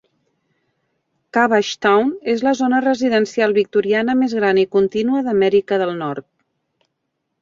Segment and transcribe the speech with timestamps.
[1.37, 6.29] Cabbagetown és la zona residencial victoriana més gran i contínua d'Amèrica del Nord.